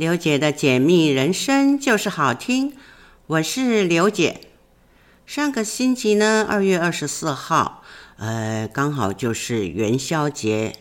[0.00, 2.72] 刘姐的解密人生就是好听，
[3.26, 4.40] 我是刘姐。
[5.26, 7.82] 上个星期呢，二月二十四号，
[8.16, 10.72] 呃，刚好就是元宵节。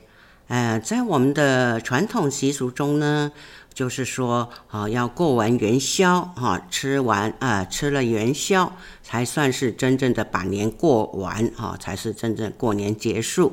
[0.47, 3.33] 呃，在我们的传统习俗中呢，
[3.73, 8.71] 就是说，啊、要过完元宵，哈、吃完啊、吃了元宵，
[9.03, 13.51] 才算是真正的把年过完，哈、才是真正过年结束。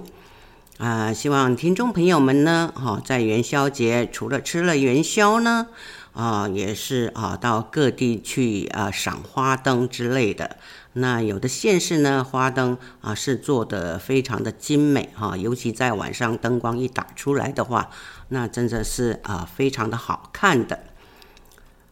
[0.78, 5.68] 啊、希望听众朋友们呢，哈，在元宵节除了吃了元宵呢，
[6.12, 10.56] 啊、也是啊，到各地去啊赏花灯之类的。
[10.92, 17.88] 那有的县市呢，花灯啊是做的非常的精美哈、啊，尤其在晚上灯光一打出来的话，
[18.28, 20.80] 那真的是啊非常的好看的。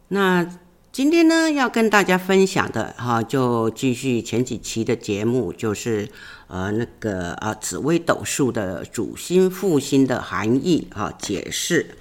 [0.09, 0.47] 那。
[0.95, 6.07] 今天呢，要跟大家分享的哈，就继续前几期的节目，就是
[6.47, 11.97] 呃那个啊紫微斗数的主星副星的含义哈解释。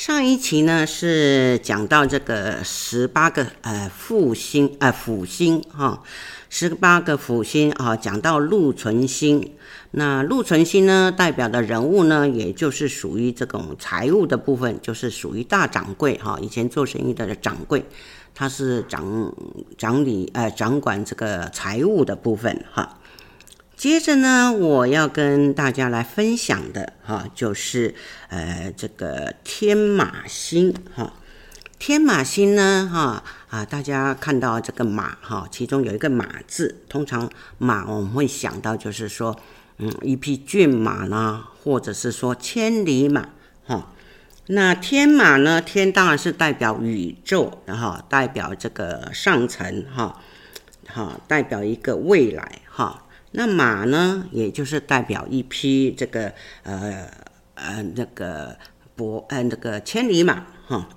[0.00, 6.02] 上一期呢是讲到这个十八个呃副星呃辅星哈，
[6.48, 9.52] 十八个辅星啊，讲到禄存星。
[9.90, 16.38] 那禄存星呢，代表的人物呢，也就是属于这种财务的部分，就是属于大掌柜哈。
[16.40, 17.84] 以前做生意的掌柜，
[18.34, 19.30] 他是掌
[19.76, 22.99] 掌理呃掌管这个财务的部分哈。
[23.80, 27.94] 接着呢，我要跟大家来分享的哈，就是
[28.28, 31.14] 呃这个天马星哈。
[31.78, 39.34] 天马星呢哈啊，大家看到这个马哈，其中有一个马字，通常马我们会想到就是说。
[39.78, 43.30] 嗯，一匹骏马呢，或者是说千里马，
[43.64, 43.90] 哈，
[44.48, 45.58] 那天马呢？
[45.62, 50.20] 天当然是代表宇宙，然后代表这个上层，哈，
[50.86, 53.04] 哈，代表一个未来，哈。
[53.32, 56.32] 那马呢，也就是代表一匹这个
[56.64, 57.08] 呃
[57.54, 58.56] 呃那个
[58.96, 60.88] 博呃那个千里马，哈。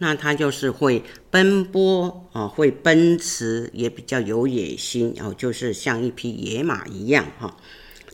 [0.00, 7.56] 那它就是会奔波啊，会奔驰，也比较有野心，然后就是像一匹野马一样哈，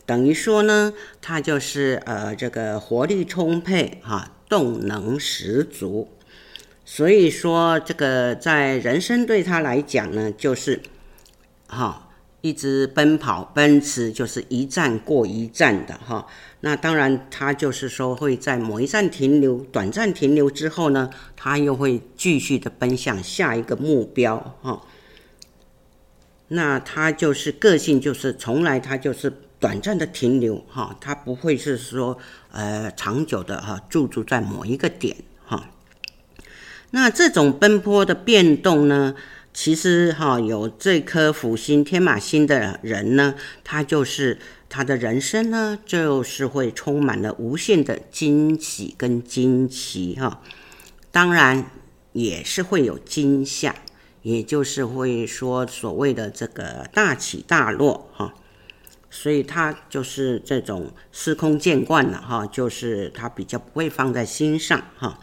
[0.03, 6.09] 等于说呢，它就是呃这个活力充沛哈，动能十足。
[6.85, 10.81] 所以说这个在人生对他来讲呢，就是
[11.67, 12.04] 哈。
[12.45, 16.27] 一直奔跑奔驰，就是一站过一站的哈。
[16.59, 24.79] 那当然，他就是说会在某一站停留，短暂停留之后呢，他又会继续的奔向下一个目标哈。
[26.49, 32.15] 那他就是个性，就是从来他就是短暂的停留哈，他不会是说
[32.51, 35.71] 呃长久的哈驻足在某一个点哈。
[36.91, 39.15] 那这种奔波的变动呢？
[39.55, 50.41] 其实哈，有这颗辅星天马星的人呢，他就是他的人生呢，就是会充满了无限的惊喜跟惊奇哈。
[51.09, 51.71] 当然
[52.11, 53.73] 也是会有惊吓，
[54.23, 58.33] 也就是会说所谓的这个大起大落哈。
[59.09, 65.17] 所以他就是这种司空见惯了哈，就是他比较不会放在心上哈。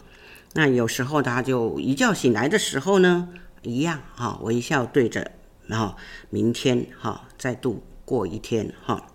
[0.53, 3.29] 那有时候他就一觉醒来的时候呢。
[3.63, 5.31] 一样哈，微笑对着，
[5.67, 5.95] 然后
[6.29, 9.07] 明天哈再度过一天哈，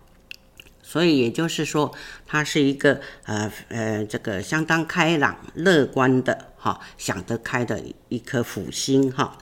[0.83, 1.95] 所以也就是说，
[2.27, 9.37] 他是一个呃呃这个相当开朗乐观的哈，想得开的一颗辅星哈。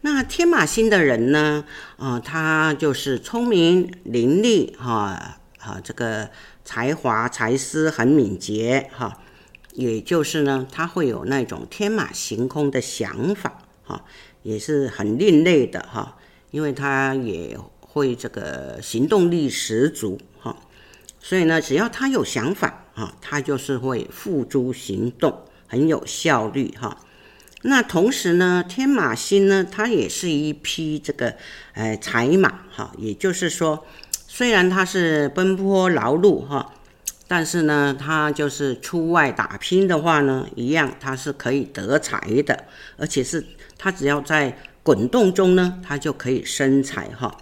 [0.00, 1.66] 那天马星的人呢，
[1.98, 6.30] 啊，他就是聪明伶俐哈，啊这个
[6.64, 9.18] 才华才思很敏捷哈，
[9.74, 14.02] 也就是呢，他会有那种天马行空的想法哈。
[14.42, 16.16] 也是很另类的哈，
[16.50, 20.56] 因为他也会这个行动力十足哈，
[21.20, 26.96] 所以呢，只要他有想法哈，他就是会付诸行动，很有效率哈。
[27.62, 31.34] 那同时呢，天马星呢，它也是一匹这个
[31.74, 33.84] 呃财马哈，也就是说，
[34.26, 36.72] 虽然他是奔波劳碌哈，
[37.28, 42.64] 但是呢，他就是出外打拼的话呢，一样他是可以得财的，
[42.96, 43.44] 而且是。
[43.82, 47.34] 它只要在滚动中呢，它就可以生财哈，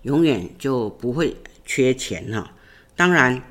[0.00, 1.36] 永远就不会
[1.66, 2.52] 缺钱哈。
[2.96, 3.42] 当然，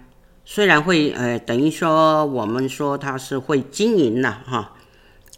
[0.44, 4.76] 虽然会呃等于说我们说它是会经营了哈，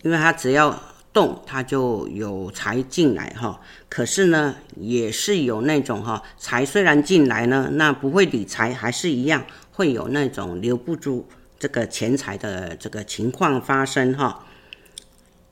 [0.04, 0.82] 因为它只要
[1.12, 3.60] 动，它就有财进来哈。
[3.90, 11.28] 可是呢，也是有那种哈，财虽然进来呢，那不会理财，还是一样会有那种留不住
[11.60, 14.46] 这个钱财的这个情况发生哈。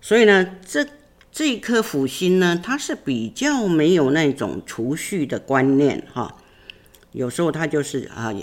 [0.01, 0.85] 所以呢，这
[1.31, 6.37] 这一颗辅星呢，它是比较没有那种储蓄的观念哈。
[7.11, 8.33] 有时候它就是啊，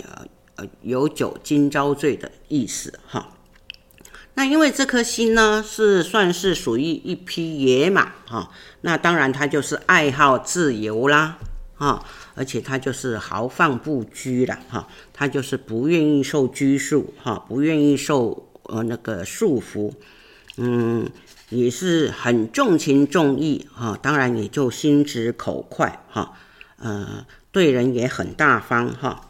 [0.55, 3.33] 呃有酒今朝醉的意思哈。
[4.35, 8.51] 那因为这颗星呢是算是属于一匹野马哈，
[8.81, 11.39] 那当然它就是爱好自由啦
[11.75, 12.05] 哈，
[12.35, 19.91] 而且它就是豪放不拘了哈，它就是不愿意受拘束哈，不愿意受呃那个束缚，
[20.57, 21.09] 嗯。
[21.49, 26.33] 也是很重情重义哈，当然也就心直口快哈，
[26.77, 29.29] 呃，对人也很大方哈。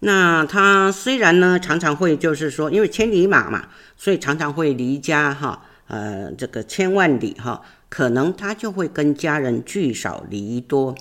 [0.00, 10.94] 那他虽然呢常常会就是说，因为千里马嘛，所以常常会离家哈，呃，这个千万里哈，可能他就会跟家人聚少离多，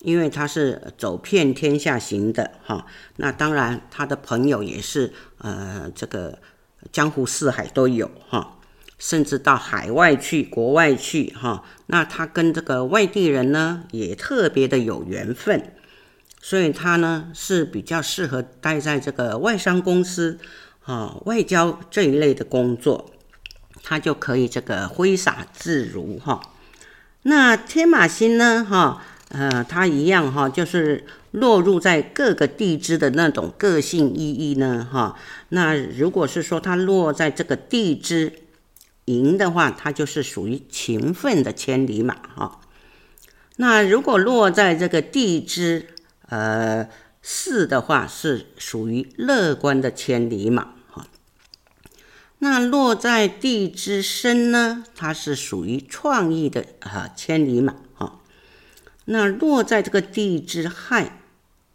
[0.00, 2.84] 因为他是走遍天下行的哈。
[3.16, 6.38] 那当然他的朋友也是呃，这个
[6.92, 8.58] 江湖四海都有哈。
[9.04, 15.72] 甚至到海外去、国外去，哈，那他跟这个外地人呢，也特别的有缘分，
[16.40, 20.38] 所以他呢是比较适合待在这个外商公司，
[20.84, 23.10] 啊，外交这一类的工作，
[23.82, 26.40] 他就可以这个挥洒自如，哈。
[27.22, 35.16] 那天马星呢，哈，呃，他一样，哈，就是落入在各个地支的那种个性意义呢，哈。
[35.48, 38.34] 那如果是说他落在这个地支。
[39.06, 42.60] 寅的话，它就是属于勤奋的千里马哈。
[43.56, 45.88] 那如果落在这个地支
[46.28, 46.88] 呃
[47.20, 51.06] 巳的话，是属于乐观的千里马哈。
[52.38, 58.20] 那落在地支申呢，它是属于创意的啊千里马哈。
[59.04, 61.18] 那落在这个地支亥。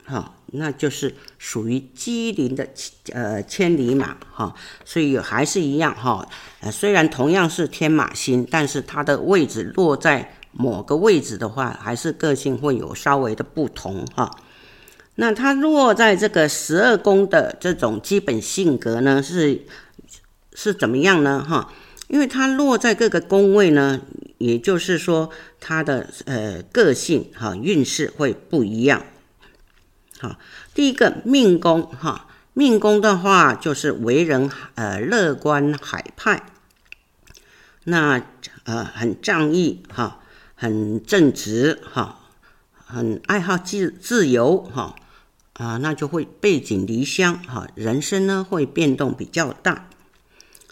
[0.07, 2.65] 哈，那就是属于机灵的
[3.11, 4.55] 呃千里马哈，
[4.85, 6.25] 所以还是一样哈，
[6.61, 14.31] 呃虽然同样是天马星，但是它的位置落在某个位置的话，还是个性会有稍微的不同哈。
[15.15, 19.65] 那它落在这个十二宫的这种基本性格呢，是
[20.53, 21.73] 是怎么样呢哈？
[22.07, 23.99] 因为它落在各个宫位呢，
[24.37, 29.03] 也就是说它的呃个性哈运势会不一样。
[30.19, 30.35] 好，
[30.73, 36.41] 第一个命宫哈，命宫的话就是为人呃乐观海派，
[37.83, 38.23] 那
[38.63, 40.21] 呃很仗义哈，
[40.55, 42.19] 很正直哈，
[42.73, 44.95] 很爱好自自由哈
[45.53, 49.87] 啊，那就会背井离乡哈，人生呢会变动比较大。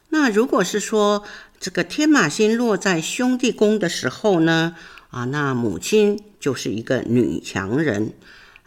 [0.09, 1.23] 那如果是说
[1.59, 4.75] 这个天马星落在兄弟宫的时候呢
[5.11, 8.13] 啊，那母亲就是一个女强人。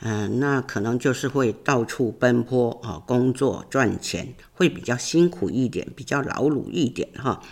[0.00, 7.42] 嗯，那可能就是会到处奔波啊，工作赚钱会比较辛苦一点，比较劳碌一点哈。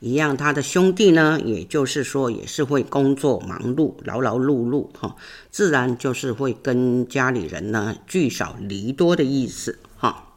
[0.00, 5.16] 一样，他的兄弟呢，也就是说也是会工作忙碌，劳劳碌碌哈，
[5.50, 10.34] 自然就是会跟家里人呢聚少离多的意思哈。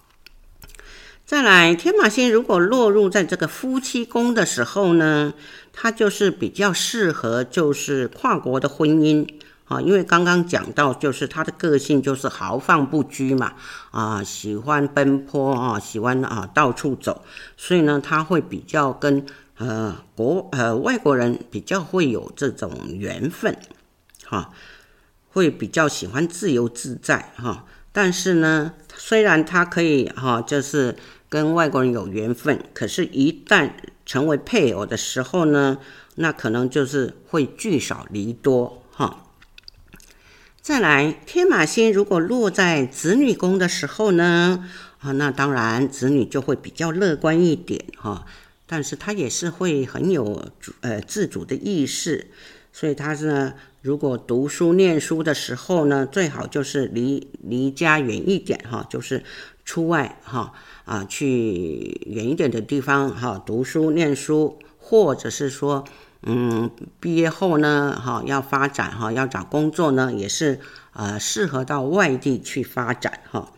[1.25, 5.33] 再来，天马星如果落入在这个夫妻宫的时候呢，
[5.73, 9.27] 它就是比较适合就是跨国的婚姻。
[9.67, 13.53] 啊，因为刚刚讲到，就是他的个性就是豪放不拘嘛，
[13.91, 17.23] 啊，喜欢奔波啊，喜欢啊到处走，
[17.57, 19.25] 所以呢，他会比较跟
[19.57, 23.57] 呃国呃外国人比较会有这种缘分，
[24.25, 24.51] 哈、
[25.29, 30.95] 会比较喜欢自由自在哈、但是呢，虽然他可以哈、就是
[31.27, 33.71] 跟外国人有缘分，可是，一旦
[34.05, 35.77] 成为配偶的时候呢，
[36.15, 39.25] 那可能就是会聚少离多哈。
[40.67, 44.67] 再来，天马星如果落在子女宫的时候呢，
[44.99, 48.25] 啊，那当然子女就会比较乐观一点哈，
[48.65, 52.27] 但是他也是会很有主呃自主的意识，
[52.73, 59.23] 所以他是呢，如果读书念书的时候呢，最好就是离离家远一点哈，就是
[59.63, 60.51] 出外哈
[60.83, 65.85] 啊去远一点的地方哈读书念书，或者是说。
[66.23, 70.59] 嗯，毕业后呢，哈，要发展哈，要找工作呢，也是
[70.93, 73.51] 呃适合到外地去发展哈。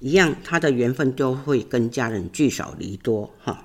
[0.00, 3.64] 一样，他的缘分都会跟家人聚少离多哈。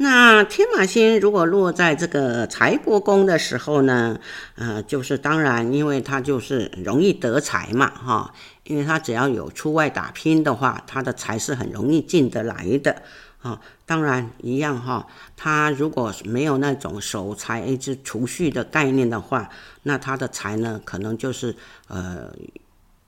[0.00, 4.20] 那天马星如果落在这个财帛宫的时候呢，
[4.54, 8.32] 呃，就是当然，因为他就是容易得财嘛哈，
[8.64, 13.02] 因为他只要有出外打拼的话，他的财是很容易进得来的。
[13.40, 15.06] 啊，当然一样哈。
[15.36, 19.48] 他如果没有那种守财一直储蓄的概念的话，
[19.84, 21.54] 那他的财呢，可能就是
[21.86, 22.34] 呃，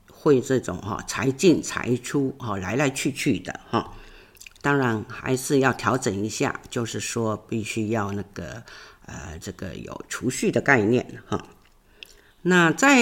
[0.09, 3.93] 会这种哈财进财出哈，来来去去的哈。
[4.61, 8.63] 当然还是要调整一下，就是说必须要那个
[9.07, 11.43] 呃，这个有储蓄的概念哈。
[12.43, 12.95] 那在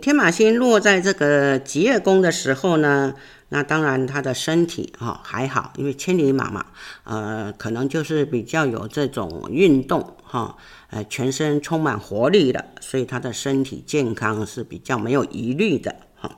[0.00, 3.14] 天马星落在这个疾厄宫的时候呢，
[3.50, 6.66] 那当然他的身体哈还好，因为千里马嘛，
[7.04, 10.56] 呃，可能就是比较有这种运动哈，
[10.90, 16.36] 呃，全身充满活力的，所以他的身体健康是比较没有疑虑的哈。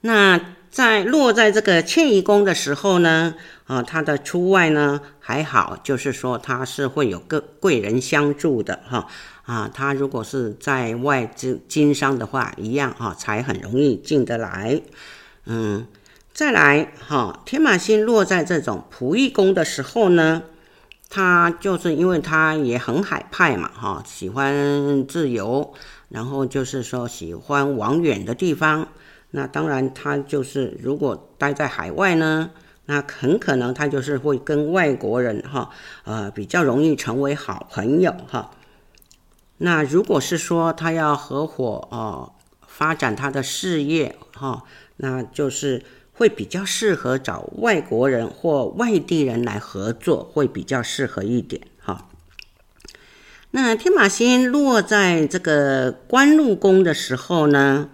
[0.00, 3.34] 那在落在这个迁移宫的时候呢，
[3.66, 9.06] 啊，他的出外呢还好，就是说他是会有个贵人相助的哈。
[9.42, 14.80] 啊，他如果是在外经经商的话，一样哈，财很容易进得来。
[15.50, 15.86] 嗯，
[16.34, 20.42] 再来哈，天马星落在这种仆役宫的时候呢，
[21.08, 25.72] 他就是因为他也很海派嘛，哈，喜欢自由，
[26.10, 28.88] 然后就是说喜欢往远的地方。
[29.30, 32.50] 那当然，他就是如果待在海外呢，
[32.84, 35.70] 那很可能他就是会跟外国人哈，
[36.04, 38.50] 呃，比较容易成为好朋友哈。
[39.56, 42.32] 那如果是说他要合伙哦，
[42.66, 44.62] 发展他的事业哈，
[44.98, 52.08] 那就是会比较适合找外国人或外地人来合作，会比较适合一点哈。
[53.50, 57.88] 那天马星落在这个官禄宫的时候呢，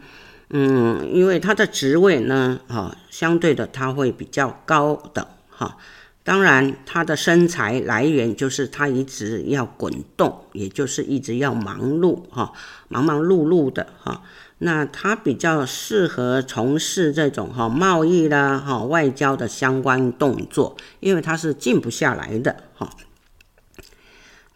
[0.50, 5.76] 嗯，因为他的职位呢，哈，相对的他会比较高等哈。
[6.24, 12.52] 当然，他的身材来源就是他一直要滚动，也就是一直要忙碌哈，
[12.88, 14.22] 忙忙碌碌的哈。
[14.58, 22.88] 那他比较适合从事这种哈贸易啦哈外交的相关动作，因为他是静不下来的哈。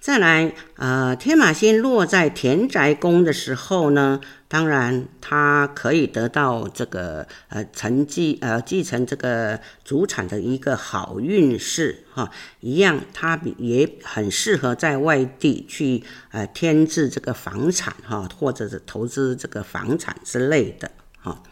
[0.00, 21.43] 再来，呃，天马星落在田宅宫的时候呢，当然他可以得到这个呃承继呃继承这个祖产的一个好运势哈，一样他也很适合在外地去呃添置这个房产哈，或者是投资这个房产之类的哈。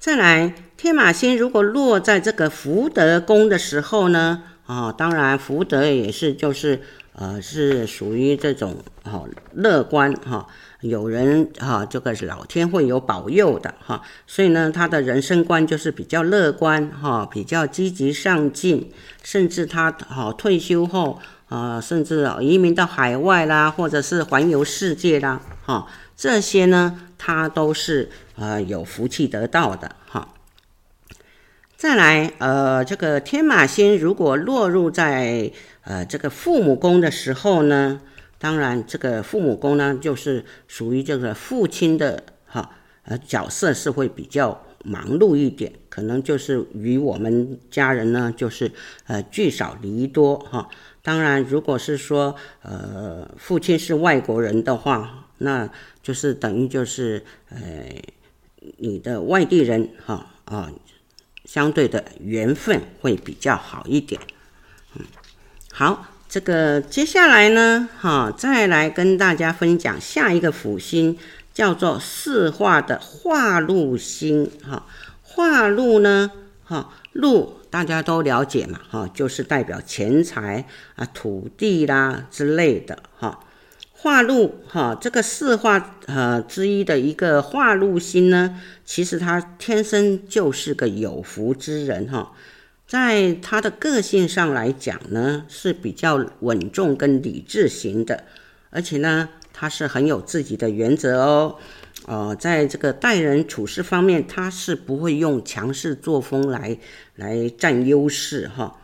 [0.00, 6.82] 再来，天马星如果落在这个福德宫的时候呢，啊，当然福德也是就是。
[7.14, 10.46] 呃，是属于这种哈乐观哈，
[10.80, 18.90] 有人哈这个老天会有保佑的哈，所以呢，他的人生观就是比较乐观哈，比较积极上进，
[19.22, 30.28] 甚至他哈退休后啊，甚至移民到海外啦，或者是环游世界啦哈，这些呢，他都是呃有福气得到的哈。
[31.76, 35.50] 再来，呃，这个天马星如果落入在
[35.84, 38.00] 呃这个父母宫的时候呢，
[38.38, 42.70] 当然这个父母宫呢，就是属于这个父亲的哈，
[43.04, 48.70] 呃角色是会比较忙碌一点，可能就是与我们家人呢，就是
[49.06, 50.68] 呃聚少离多哈。
[51.02, 55.68] 当然，如果是说呃父亲是外国人的话，那
[56.02, 57.58] 就是等于就是呃
[58.78, 60.72] 你的外地人哈啊。
[61.44, 64.18] 相对的缘分会比较好一点，
[65.74, 71.16] 好，这个接下来呢，哈，再来跟大家分享下一个辅星，
[71.54, 74.84] 叫做四化的化禄星，哈，
[75.22, 76.30] 化禄呢，
[76.62, 83.40] 哈，禄大家都了解嘛，哈，就是代表钱财啊、土地啦之类的，哈。
[83.94, 92.32] 化禄哈，这个四化呃之一的一个化禄星呢，其实他天生就是个有福之人哈，
[92.92, 98.24] 在他的个性上来讲呢，是比较稳重跟理智型的，
[98.68, 101.56] 而且呢，他是很有自己的原则哦，
[102.04, 106.76] 呃，在这个待人处事方面，他是不会用强势作风来
[107.16, 108.76] 来占优势哈。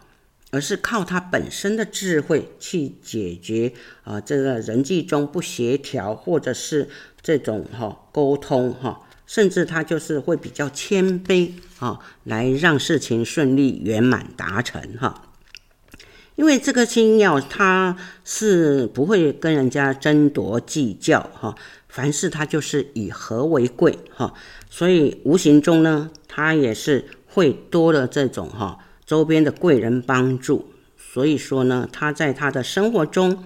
[0.50, 3.74] 而是靠他本身的智慧去解决
[4.04, 6.88] 啊、这个人际中不协调，或者是
[7.20, 15.22] 这种哈、沟通哈、甚至他就是会比较谦卑啊、来让事情顺利圆满达成哈、
[16.34, 21.54] 因为这个星曜他是不会跟人家争夺计较哈、
[21.88, 24.32] 凡事他就是以和为贵哈、
[24.68, 28.78] 所以无形中呢，他也是会多了这种哈。
[29.06, 33.44] 周边的贵人帮助，所以说呢，他在他的生活中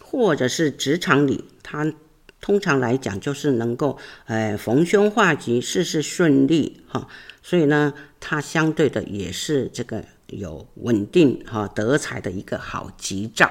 [0.00, 1.92] 或者是职场里，他
[2.40, 7.08] 通常来讲就是能够，呃，逢凶化吉，事事顺利哈。
[7.42, 13.50] 所以呢，它相对的也是这个有稳定哈得财的一个好吉兆。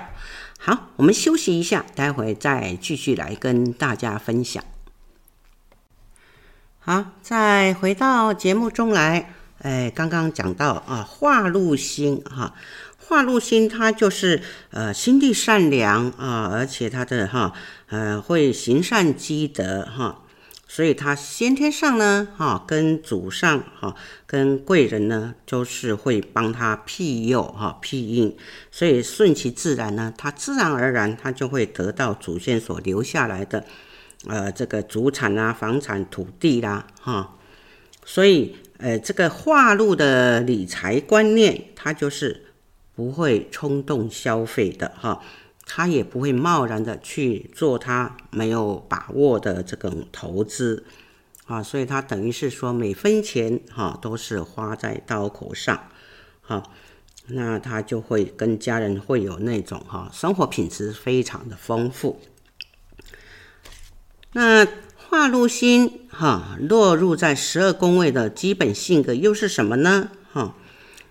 [0.60, 4.64] 好，我们休息一下，待会再继续来跟大家分享。
[6.80, 9.34] 好，再回到节目中来。
[9.60, 12.54] 哎，刚刚讲到啊，化禄星哈，
[13.08, 17.54] 化禄星他就是呃心地善良啊，而且他的哈
[17.88, 20.24] 呃会行善积德哈。
[20.70, 23.96] 所以他先天上呢，哈，跟祖上哈，
[24.26, 28.36] 跟贵人呢，就是会帮他庇佑哈、庇荫，
[28.70, 33.64] 所以顺其自然呢，他自然而然他就会得到祖先所留下来的，
[34.28, 37.36] 呃，这个祖产啊、房产、土地啦，哈。
[38.04, 42.47] 所以，呃，这个化禄的理财观念，他就是
[42.98, 45.22] 不会冲动消费的哈。
[45.70, 50.86] 他也不会贸然的去做他没有把握的这种投资
[51.46, 55.90] 啊，所以他等于是说每分钱哈都是花在刀口上，
[56.42, 56.64] 哈，
[57.28, 62.22] 那他就会跟家人会有那种哈生活品质非常的丰富。
[64.32, 70.12] 那化禄星哈落入在十二宫位的基本性格又是什么呢？
[70.32, 70.56] 哈，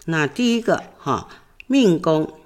[0.06, 1.28] 那第一个哈
[1.66, 2.38] 命宫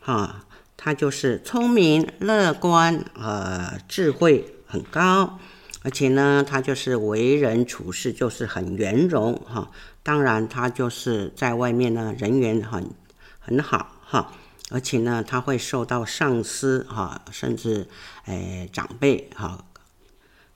[0.00, 0.46] 哈。
[0.76, 5.38] 他就是聪明、乐观，呃，智慧很高，
[5.80, 9.70] 而且呢，他就是为人处事就是很圆融哈。
[10.02, 12.90] 当然，他就是在外面呢，人缘很
[13.38, 14.34] 很好哈。
[14.70, 17.88] 而且呢，他会受到上司哈，甚至
[18.26, 19.64] 诶长辈哈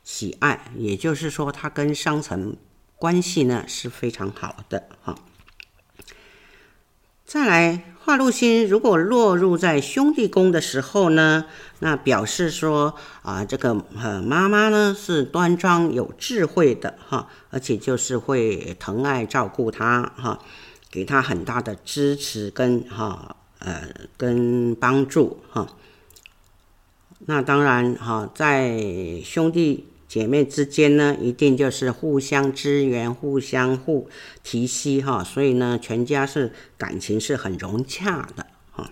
[0.04, 0.70] 喜爱。
[0.76, 2.54] 也就是说，他跟上层
[2.96, 5.14] 关系呢是非常好的哈。
[7.24, 11.44] 再来，化禄星如果落入在兄弟宫的时候呢，
[11.80, 20.38] 那表示说啊，这个呃妈妈呢是端庄有智慧的哈，而且就是会疼爱照顾他哈，
[20.90, 23.82] 给他很大的支持跟哈呃
[24.16, 25.68] 跟帮助哈。
[27.26, 28.80] 那当然哈，在
[29.22, 29.86] 兄弟。
[30.08, 34.08] 姐妹之间呢，一定就是互相支援、互相互
[34.42, 38.90] 提携哈，所以呢，全家是感情是很融洽的哈。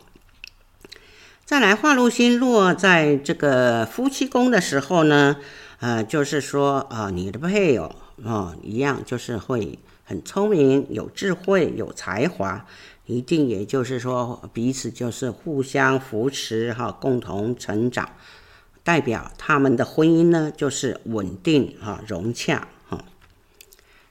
[1.46, 5.36] 再来，化禄星落在这个夫妻宫的时候呢，
[5.80, 12.66] 呃，就是说啊、呃，你的配偶啊、一样就是会很聪明、有智慧、有才华，
[13.06, 18.10] 一定也就是说彼此就是互相扶持哈，共同成长。
[18.86, 23.04] 代表他们的婚姻呢，就是稳定哈、融洽哈。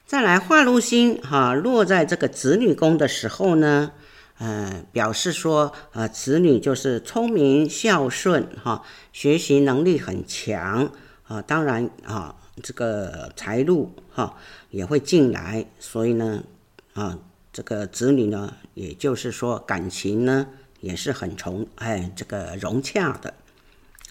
[0.04, 3.92] 再来，化禄星哈落在这个子女宫的时候呢，
[4.36, 8.82] 呃，表示说呃，子女就是聪明孝顺哈，
[9.14, 10.92] 学习能力很强
[11.26, 11.40] 啊。
[11.40, 14.36] 当然啊，这个财路哈
[14.68, 16.44] 也会进来，所以呢
[16.92, 17.18] 啊，
[17.50, 20.46] 这个子女呢，也就是说感情呢
[20.80, 23.32] 也是很重哎，这个融洽的，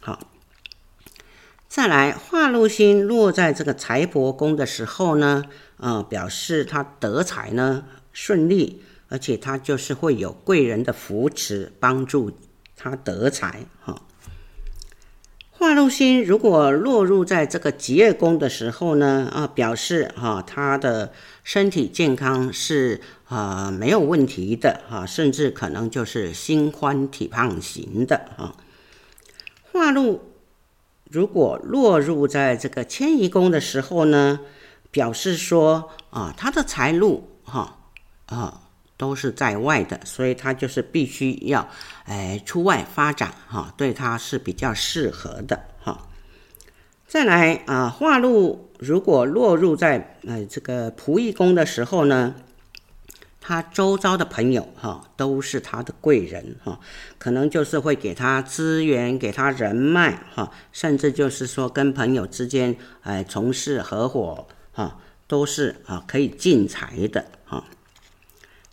[0.01, 0.17] 好。
[1.67, 5.43] 再来，化禄星落在这个财帛宫的时候呢，
[5.77, 12.31] 啊、表示他得财呢顺利，而且他就是会有贵人的扶持，帮助
[12.77, 14.01] 他得财哈。
[15.51, 21.11] 化禄星如果落入在这个吉业宫的时候呢，啊，表示哈他的
[21.43, 28.55] 身体健康是啊没有问题的哈，甚至可能就是心宽体胖型的哈。
[29.73, 30.31] 化禄。
[31.09, 34.39] 如果落入在这个迁移宫的时候呢，
[34.91, 37.77] 表示说啊，他的财路哈
[38.25, 38.61] 啊
[38.97, 41.67] 都是在外的，所以他就是必须要
[42.05, 46.07] 哎出外发展哈，对他是比较适合的哈。
[47.07, 52.35] 再来啊，化禄如果落入在呃这个仆役宫的时候呢，
[53.47, 56.79] 他周遭的朋友哈都是他的贵人哈，
[57.19, 67.65] 可能就是会给他资源，给他人脉哈，甚至就是说跟朋友之间哎从事合伙哈，都是啊可以进财的哈。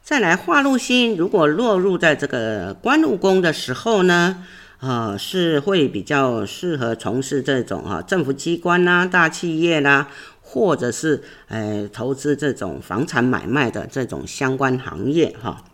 [0.02, 4.42] 再来，化禄星如果落入在这个官禄宫的时候呢，
[4.78, 10.08] 啊是会比较适合从事这种啊政府机关啦、大企业啦。
[10.52, 15.64] 或者是呃投资这种房产买卖的这种相关行业哈。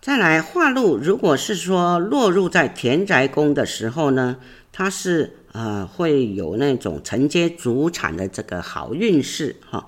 [0.00, 4.36] 再来，化禄如果是说落入在田宅宫的时候呢，
[4.70, 9.86] 它是呃会有那种承接祖产的这个好运势哈。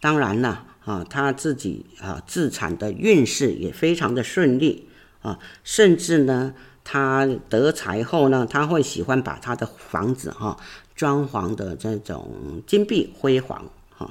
[0.00, 4.88] 当然了啊，他自己啊自产的运势也非常的顺利
[5.22, 6.52] 啊，甚至呢
[6.92, 10.56] 他得财后呢，他会喜欢把他的房子哈。
[10.96, 14.10] 装潢的这种金碧辉煌哈，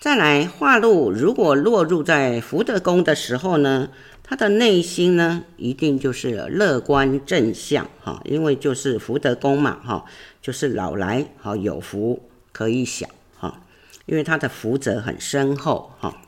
[0.00, 3.90] 再来化禄如果落入在福德宫的时候呢，
[4.24, 10.04] 他的内心呢一定就是乐观正向哈，因为就是福德宫嘛哈，
[10.42, 13.60] 就是老来哈有福可以享哈，
[14.06, 16.20] 因为他的福泽很深厚哈。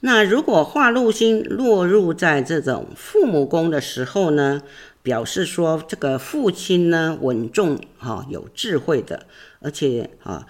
[0.00, 4.62] 那如果化禄星落入在这种父母宫的时候呢，
[5.02, 9.26] 表示说这个父亲呢稳重哈，有智慧的，
[9.60, 10.46] 而且啊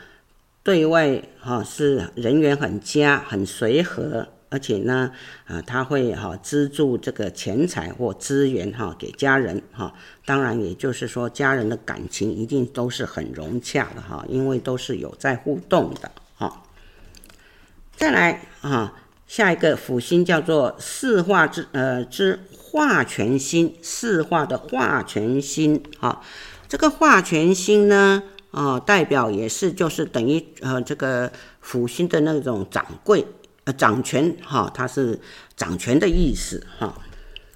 [0.62, 4.28] 对外哈是人缘很佳，很随和。
[4.50, 5.12] 而且呢，
[5.44, 9.92] 啊，他会哈资助这个钱财或资源哈给家人哈，
[10.24, 16.62] 当然也就是说家人的感情一定都是很融洽的哈，因为都是有在互动的哈。
[17.94, 18.94] 再来啊，
[19.28, 26.20] 下一个辅星叫做四化之呃之化权星，四化的化权星哈，
[26.68, 33.24] 这个化权星呢啊代表也是就是等于呃这个辅星的那种掌柜。
[33.64, 35.20] 呃掌权哈，它是
[35.54, 37.02] 掌权的意思哈。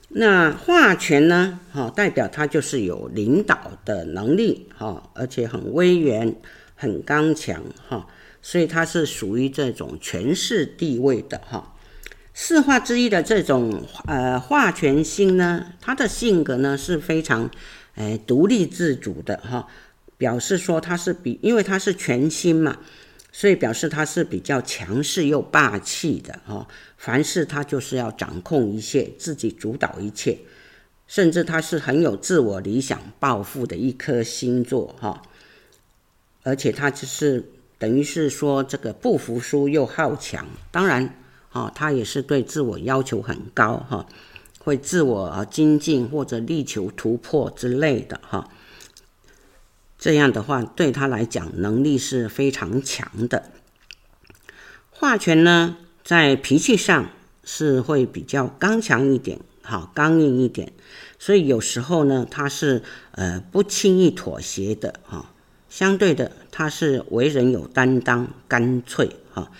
[0.09, 1.59] 那化权呢？
[1.73, 6.37] 哈，代表他就是有领导的能力哈，而且很威严、
[6.75, 8.07] 很刚强哈，
[8.43, 11.75] 所以他是属于这种权势地位的哈。
[12.35, 17.51] 四化之一的这种呃化权星呢，他的性格呢是非常
[17.95, 19.67] 诶独立自主的哈，
[20.19, 22.77] 表示说他是比，因为他是权星嘛。
[23.35, 30.37] 所以表示他是比较强势又霸气的哈，凡事他就是要掌控一切，自己主导一切，
[31.07, 35.23] 甚至他是很有自我理想抱负的一颗星座哈，
[36.43, 37.43] 而且他就是
[37.83, 41.18] 等于是说这个不服输又好强，当然
[41.51, 44.07] 哈，他也是对自我要求很高哈，
[44.61, 48.49] 会自我精进或者力求突破之类的哈。
[49.99, 53.51] 这样的话，对他来讲，能力是非常强的。
[54.92, 57.11] 化权呢，在脾气上
[57.42, 60.73] 是会比较刚强一点，好，刚硬一点，
[61.18, 65.31] 所以有时候呢，他是呃不轻易妥协的，哈。
[65.68, 69.51] 相对的，他是为人有担当、干脆，哈。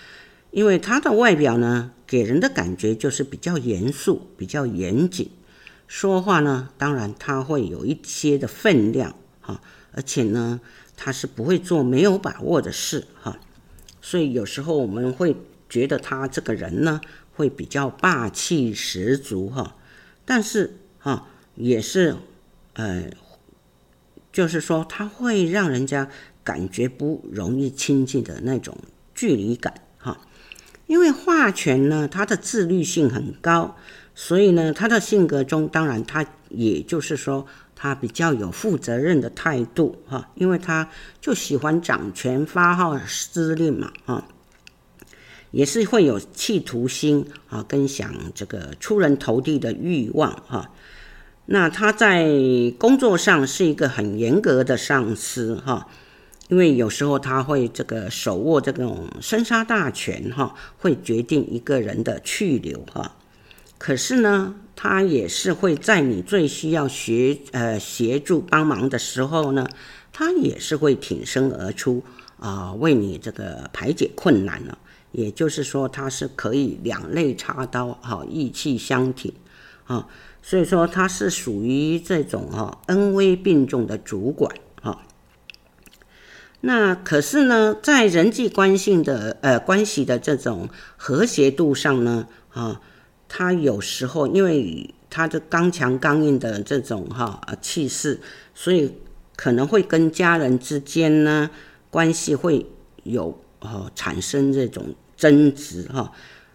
[0.51, 5.29] 因为他的外表呢，给人的感觉就是比较严肃、比较严谨，
[5.87, 9.59] 说话呢，当然他会有一些的分量，哈。
[9.95, 10.59] 而且呢，
[10.97, 13.39] 他是不会做没有把握的事哈，
[14.01, 15.35] 所以有时候我们会
[15.69, 16.99] 觉得他这个人呢，
[17.35, 19.75] 会比较霸气十足哈，
[20.25, 22.15] 但是哈也是
[22.73, 23.05] 呃，
[24.31, 26.09] 就是说他会让人家
[26.43, 28.77] 感觉不容易亲近的那种
[29.15, 30.19] 距离感哈，
[30.87, 33.75] 因为化权呢，他的自律性很高，
[34.13, 37.47] 所以呢，他的性格中当然他也就是说。
[37.75, 44.25] 他比较有负责任的态度哈，因为他就喜欢掌权发号施令嘛哈，
[45.51, 50.71] 也是会有企图心啊，跟想这个出人头地的欲望哈。
[51.47, 52.25] 那他在
[52.77, 55.89] 工作上是一个很严格的上司哈，
[56.49, 63.15] 因为有时候他会这个手握这种生杀大权哈，会决定一个人的去留哈。
[63.77, 69.67] 可是呢，他也是会在你最需要协呃协助帮忙的时候呢，
[70.11, 72.03] 他也是会挺身而出
[72.37, 74.77] 啊、为你这个排解困难了。
[75.13, 79.31] 也就是说，他是可以两肋插刀，哈，义气相挺
[79.85, 80.07] 啊。
[80.41, 84.53] 所以说，他是属于这种哈恩威并重的主管。
[86.65, 92.81] 那可是呢，在人际关系的呃关系的这种和谐度上呢，啊。
[93.35, 98.19] 他有时候因为他的刚强刚硬的这种哈气势，
[98.53, 98.93] 所以
[99.35, 101.49] 可能会跟家人之间呢
[101.89, 102.63] 关系会
[103.01, 106.11] 有哈产生这种争执哈，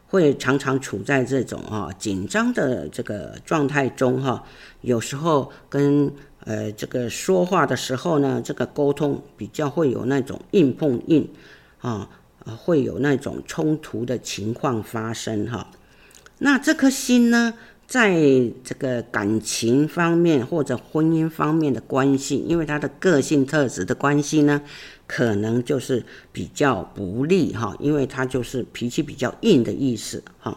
[0.06, 4.44] 会常常处在这种哈紧张的这个状态中哈。
[4.82, 6.12] 有时候跟
[6.44, 11.28] 呃这个说话的时候呢，这个沟通比较会有那种硬碰硬
[11.80, 12.08] 啊，
[12.56, 15.70] 会有那种冲突的情况发生哈。
[16.38, 17.54] 那这颗星呢，
[17.86, 18.14] 在
[18.62, 24.62] 这个感情方面或者婚姻方面的关系，因为他的个性特质的关系呢，
[25.06, 30.56] 可能就是比较不利哈，因为他就是脾气比较硬的意思哈。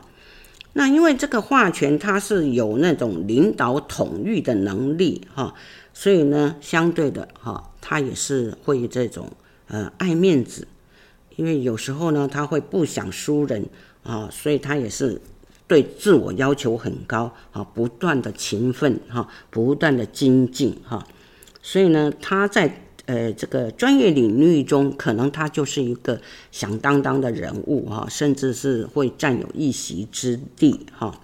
[0.73, 5.53] 那因为这个化权他是有那种领导统御的能力哈，
[5.93, 9.31] 所以呢，相对的哈，他也是会这种
[9.67, 10.67] 呃爱面子，
[11.35, 13.65] 因为有时候呢，他会不想输人
[14.03, 15.21] 啊，所以他也是。
[15.67, 21.07] 对自我要求很高，哈，不断的勤奋，哈，不断的精进，哈，
[21.61, 31.19] 所以呢，他在呃这个专业领域中，可能他就是一个响当当的人物，哈，甚至是会占有一席之地，哈。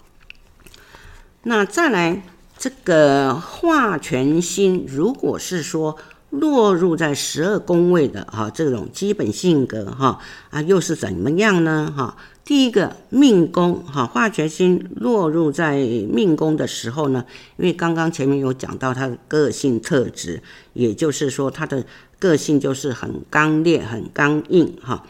[1.44, 2.24] 那再来
[2.58, 5.98] 这个化权星，如果是说
[6.30, 12.18] 落入在十二宫位的哈这种基本性格哈啊又是怎么样呢哈？
[12.48, 15.76] 第一个命宫哈化学星落入在
[16.10, 17.26] 命宫的时候呢，
[17.58, 21.86] 因为刚刚前面有讲到他的个性特质，也就是说他的
[22.18, 25.06] 个性就是很刚烈、很刚硬哈。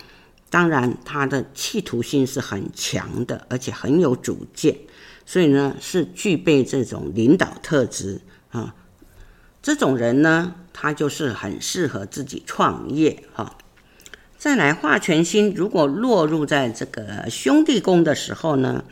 [0.49, 4.75] 当然他的企图心是很强的，而且很有主见，
[5.23, 8.19] 所以呢是具备这种领导特质
[8.49, 8.73] 啊。
[9.61, 13.55] 这种人呢，他就是很适合自己创业哈。
[14.37, 18.83] 再来，化权星如果落入在这个兄弟宫的时候呢，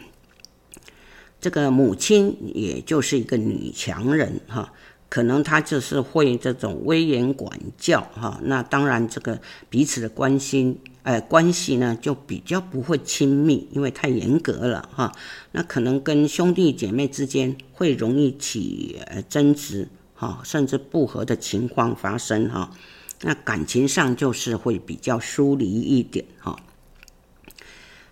[1.40, 4.74] 这个母亲也就是一个女强人哈，
[5.08, 8.40] 可能她就是会这种威严管教哈。
[8.44, 15.12] 那当然，这个彼此的关心呃关系呢就比较不会亲密，因为太严格了哈。
[15.52, 19.88] 那可能跟兄弟姐妹之间会容易起争执。
[20.18, 22.72] 哈，甚至不和的情况发生哈，
[23.21, 26.58] 那感情上就是会比较疏离一点哈。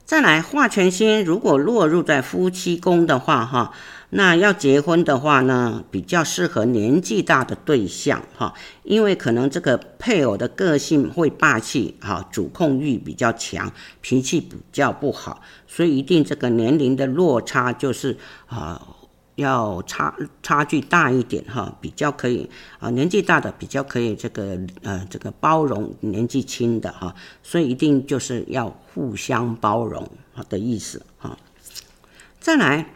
[0.05, 3.73] 再来，化权星如果落入在夫妻宫的话哈，
[4.09, 18.81] 那要结婚的话呢，比较适合年纪大的对象哈，因为可能这个配偶的个性会霸气哈，主控欲比较强，脾气比较不好，所以一定这个年龄的落差就是啊。
[19.35, 30.07] 要差差距大一点哈，比较可以啊，年纪大的比较可以这个呃这个包容年纪轻的哈，所以一定就是要互相包容
[30.49, 31.37] 的意思哈。
[32.39, 32.93] 再来，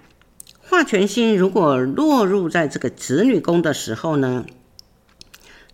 [0.62, 4.46] 化权星如果落入在这个子女宫的时候呢，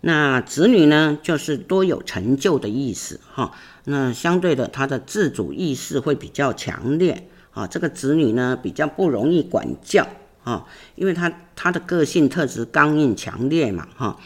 [0.00, 3.52] 那子女呢就是多有成就的意思哈，
[3.84, 10.06] 那相对的他的自主意识会比较强烈啊，这个子女呢比较不容易管教。
[10.44, 14.18] 啊，因为他他的个性特质刚硬强烈嘛，哈，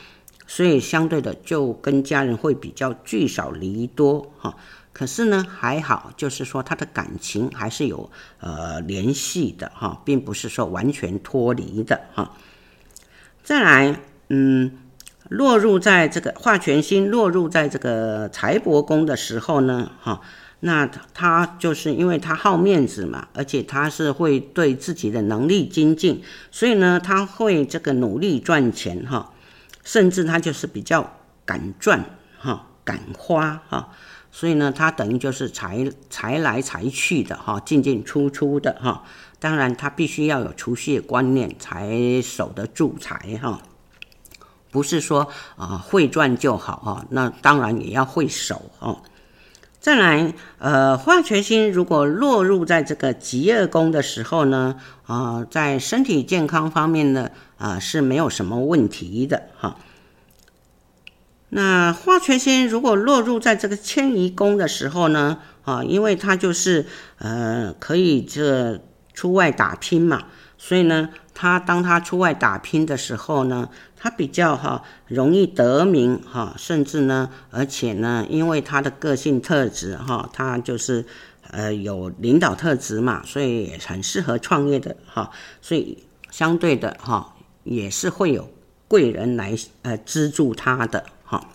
[0.47, 4.57] 所以相对的就跟家人会比较聚少离多，哈。
[4.93, 12.33] 可是呢，还好，就是说他的感情还是有呃联系的，哈，并不是说完全脱离的，哈。
[13.45, 14.73] 再来，嗯，
[15.29, 20.21] 落入在这个化权星落入在这个财帛宫的时候呢，哈。
[20.61, 29.33] 那他就是因为他好面子嘛，而且他是会对自己的能力精进，所以呢，他会这个努力赚钱哈，
[29.85, 31.13] 甚至他就是比较
[31.45, 32.05] 敢赚
[32.39, 33.93] 哈，敢花哈，
[34.33, 39.05] 所以呢，他等于就是财财来财去的哈，进进出出的哈。
[39.39, 43.63] 当然，他必须要有储蓄观念，才守得住财哈，
[44.73, 49.01] 不是说啊会赚就好哈，那当然也要会守哈。
[49.89, 59.79] 再来，呃，化权星如果落入在这个疾厄宫的时候呢，啊、在身体健康方面呢，啊、是没有什么问题的哈。
[61.49, 66.85] 那化权星如果落入在这个迁移宫的时候呢，啊，因为它就是
[67.17, 68.83] 呃可以这
[69.15, 70.25] 出外打拼嘛，
[70.59, 73.71] 所以呢，他当他出外打拼的时候呢。
[74.01, 81.05] 他比较哈容易得名哈，甚至呢，而且呢，因为他的个性特质哈，他就是
[81.51, 88.49] 呃有领导特质嘛，所以很适合创业的哈，所以相对的哈也是会有
[88.87, 91.49] 贵人来呃资助他的哈。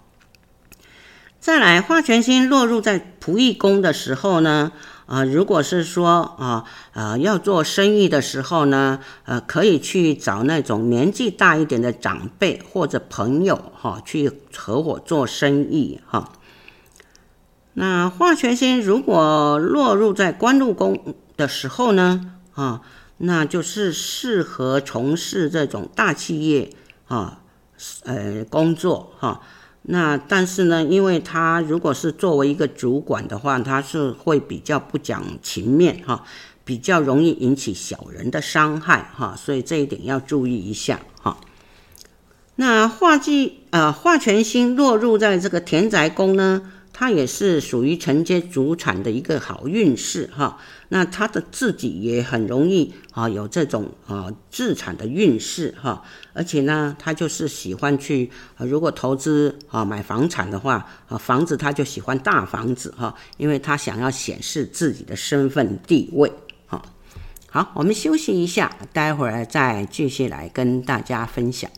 [1.40, 4.74] 再来，化权星落入在仆役宫的时候呢。
[5.06, 6.64] 啊、如果是说啊，
[6.94, 16.32] 呃，要做生意的时候呢，呃，可以去找那种年纪大一点的长辈或者朋友哈，去合伙做生意哈。
[17.74, 22.82] 那化权星如果落入在官禄宫的时候呢，啊，
[23.18, 26.70] 那就是适合从事这种大企业
[27.08, 27.42] 啊，
[28.04, 29.42] 呃，工作哈。
[29.84, 36.24] 那但是呢，因为他如果是作为一个主管的话，他是会比较不讲情面哈，
[36.64, 41.38] 比较容易引起小人的伤害哈，所以这一点要注意一下哈。
[42.56, 50.60] 那化忌呃化权星落入在这个田宅宫呢，它也是属于承接祖产的一个好运势哈。
[50.90, 56.04] 那他的自己也很容易啊有这种啊自产的运势哈，
[56.34, 66.32] 而且呢，他就是喜欢去如果投资啊买房产的话啊房子他就喜欢大房子哈，因为他想要显示自己的身份地位
[66.68, 66.80] 哈。
[67.50, 71.72] 好，我们休息一下，待会儿再继续来跟大家分享。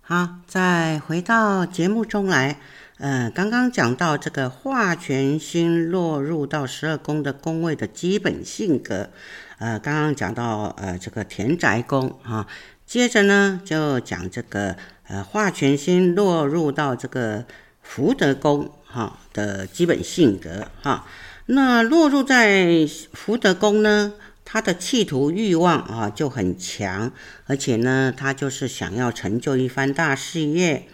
[0.00, 2.60] 好，再回到节目中来。
[3.02, 9.10] 呃，刚刚讲到这个化权星落入到十二宫的宫位的基本性格，
[9.58, 12.46] 呃，刚刚讲到呃这个田宅宫哈，
[12.86, 14.76] 接着呢就讲这个
[15.08, 17.44] 呃化权星落入到这个
[17.82, 21.04] 福德宫哈的基本性格哈。
[21.46, 24.12] 那落入在福德宫呢，
[24.44, 27.10] 他的企图欲望啊就很强，
[27.48, 30.86] 而且呢，他就是想要成就一番大事业。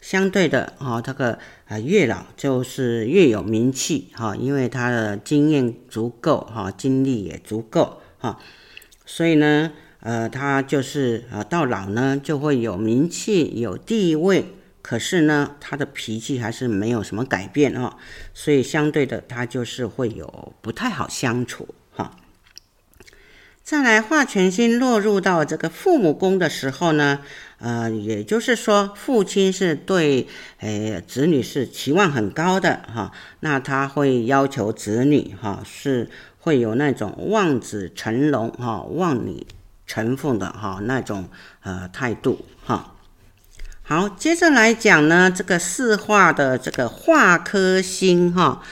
[0.00, 8.38] 相对的啊，这个啊越老就是越有名气哈，因为他的经验足够哈，经历也足够哈，
[9.04, 14.46] 所以呢，呃，他就是啊到老呢就会有名气有地位，
[14.82, 17.96] 可是呢，他的脾气还是没有什么改变啊，
[18.32, 22.16] 所以相对的他就是会有不太好相处哈。
[23.62, 27.20] 再来，化权星落入到这个父母宫的时候呢，
[27.58, 30.28] 呃，也就是说，父亲是对
[30.60, 39.46] 诶子女是期望很高的哈，那他会要求子女哈是会有那种望子成龙哈、望女
[39.86, 41.28] 成凤的哈那种
[41.62, 42.94] 呃态度哈。
[43.82, 48.62] 好，接着来讲呢，这个四化的这个化科星哈，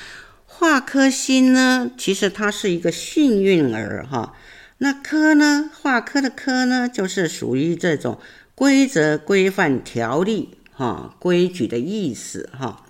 [0.44, 4.34] 化科星呢，其实它是一个幸运儿哈。
[4.78, 5.70] 那科呢？
[5.80, 8.18] 化科的科呢，就是属于这种
[8.56, 12.84] 规则、规范、条例、哈规矩的意思哈。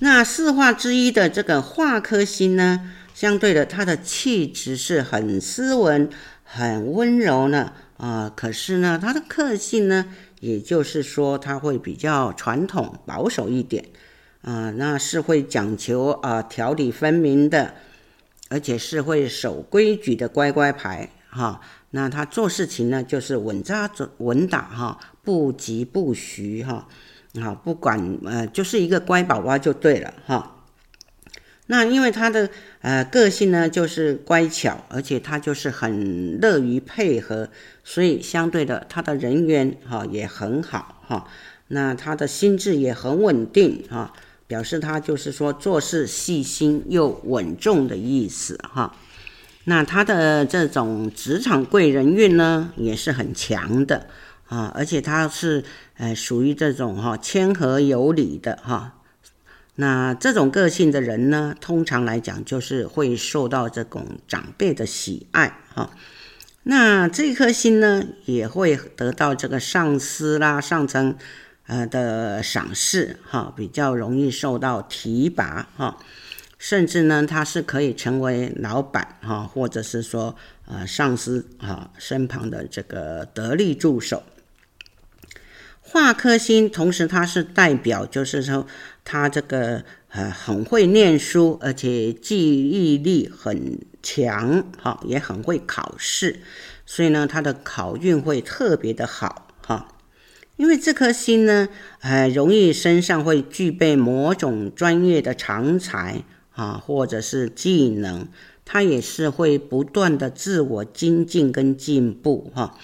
[0.00, 6.10] 那四化之一的这个化科星呢，相对的，它的气质是很斯文、
[6.42, 8.32] 很温柔呢啊。
[8.34, 10.06] 可是呢，它的克性呢，
[10.40, 13.84] 也就是说，它会比较传统、保守一点
[14.40, 14.70] 啊。
[14.70, 17.74] 那是会讲求啊条理分明的。
[18.48, 26.88] 而且是会守规矩的乖乖牌哈，那他做事情呢，就是稳扎稳打哈，不疾不徐哈，
[27.40, 30.64] 啊，不管呃，就是一个乖宝宝就对了哈。
[31.66, 32.50] 那因为他的
[32.80, 37.48] 呃个性呢，就是乖巧，而且他就是很乐于配合，
[37.84, 41.28] 所以相对的他的人缘哈也很好哈。
[41.68, 44.12] 那他的心智也很稳定哈。
[44.48, 48.94] 表示他就是说做事细心又稳重的意思哈，
[49.64, 54.08] 那他的这种职场贵人运呢也是很强的
[54.48, 55.64] 啊，而且他是
[55.96, 59.00] 呃属于这种哈谦和有礼的哈，
[59.76, 65.90] 那这种个性的人呢，通常来讲就是会受到这种长辈的喜爱哈，
[66.64, 71.16] 那这颗星呢也会得到这个上司啦上层。
[71.68, 75.96] 呃的赏识哈，比较容易受到提拔哈，
[76.62, 84.22] 甚至呢，他是可以成为老板哈，或者是说呃上司哈身旁的这个得力助手。
[85.80, 88.64] 化科星同时它是代表，就是说
[89.02, 96.42] 他这个呃很会念书，而且记忆力很强哈，也很会考试，
[96.86, 99.88] 所以呢，他的考运会特别的好哈。
[100.56, 101.68] 因为这颗星呢，
[102.02, 106.22] 呃，容易身上会具备某种专业的长才
[106.54, 108.28] 啊，或者是技能，
[108.64, 112.76] 他也是会不断的自我精进跟进步哈、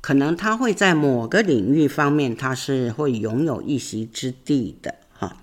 [0.00, 5.36] 可能他会在某个领域方面，他是会拥有一席之地的哈、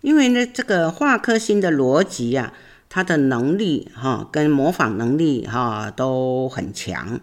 [0.00, 2.52] 因为呢，这个化科星的逻辑呀，
[2.88, 7.20] 他的能力哈、跟模仿能力哈、都很强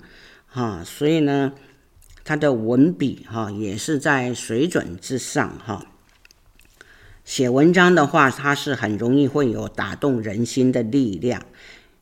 [0.48, 1.54] 哈、所以呢。
[2.26, 5.88] 他的文笔哈也是在水准之上哈，
[7.30, 11.46] 写文章的话，他是很容易会有打动人心的力量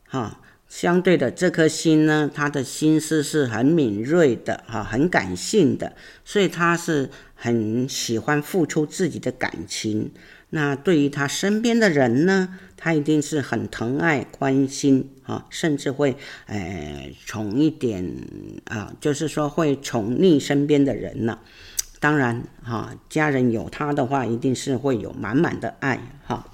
[0.06, 0.40] 哈。
[0.70, 10.12] 相对的，这颗心呢，他的心思是很敏锐的哈，很感性的，所以他是很喜欢付出自己的感情。
[10.52, 18.24] 那对于他身边的人呢，他一定是很疼爱、关心啊，甚至会呃宠一点
[18.64, 21.40] 啊，就是说会宠溺身边的人呢。
[22.00, 26.46] 当然哈，家人有他的话，一定是会有满满的爱哈。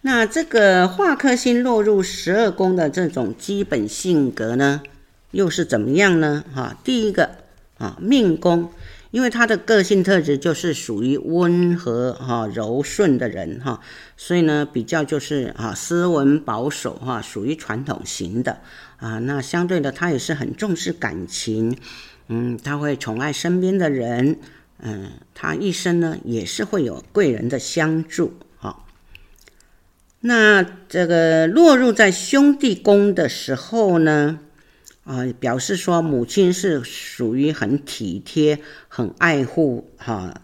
[0.00, 4.82] 那这个化科星落入十二宫的这种基本性格呢，
[5.30, 6.44] 又是怎么样呢？
[6.54, 7.30] 哈，第一个
[7.78, 8.70] 啊，命宫。
[9.12, 13.78] 因为他的个性特质就是属于温和哈柔顺的人哈，
[14.16, 18.60] 所以呢比较就是啊斯文保守哈，属于传统型的
[18.96, 19.18] 啊。
[19.18, 21.76] 那相对的他也是很重视感情，
[22.28, 24.38] 嗯，他会宠爱身边的人，
[24.78, 28.84] 嗯，他一生呢也是会有贵人的相助哈。
[30.20, 34.38] 那这个落入在兄弟宫的时候呢？
[35.04, 40.42] 啊、表示说母亲是属于很体贴、很爱护哈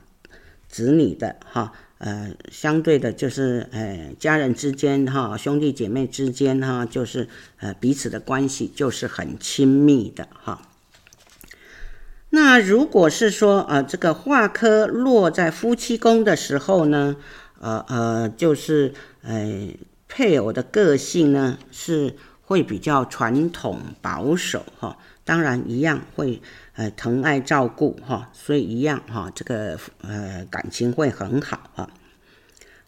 [0.69, 10.68] 子女的哈，呃，相对的就是呃家人之间哈兄弟姐妹之间哈，就是呃彼此的关系就是很亲密的哈。
[12.41, 17.17] 那如果是说呃这个化科落在夫妻宫的时候呢，
[17.59, 19.71] 呃呃就是呃
[20.07, 26.41] 配偶的个性呢是会比较传统保守哈，当然一样会
[26.77, 31.91] 呃疼爱照顾哈，所以一样哈这个呃感情会很好哈。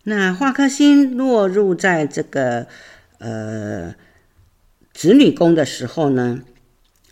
[0.05, 2.68] 那化科星落入在这个
[3.18, 3.96] 呃
[4.94, 6.38] 子女宫的时候呢，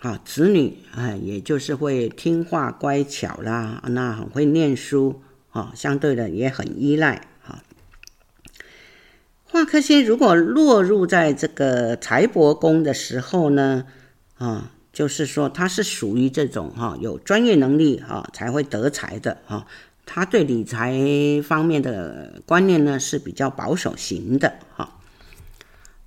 [0.01, 7.64] 啊，子女啊，也就是会听话乖巧啦，那很会念书啊，相对的也很依赖啊。
[9.44, 13.86] 化科星如果落入在这个财帛宫的时候呢，
[14.36, 19.66] 啊，就是说他是属于这种哈有专业能力哈才会得财的哈。
[20.07, 20.96] 他对理财
[21.42, 24.97] 方面的观念呢是比较保守型的哈。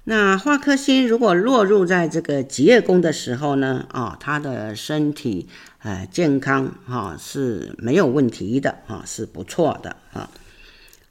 [0.04, 5.48] 那化科星如果落入在这个疾厄宫的时候呢，啊，他的身体
[5.84, 10.30] 呃健康哈是没有问题的啊，是不错的啊。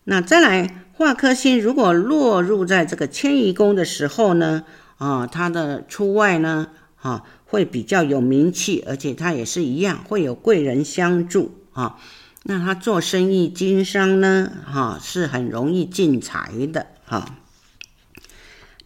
[0.04, 4.64] 那再来，化科星如果落入在这个迁移宫的时候呢，
[4.98, 6.70] 啊，他的出外呢，
[7.00, 11.96] 啊，会比较有名气，而且他也是一样会有贵人相助啊。
[12.42, 17.36] 那他做生意经商呢，哈，是很容易进财的哈。